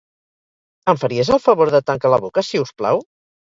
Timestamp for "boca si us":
2.27-2.77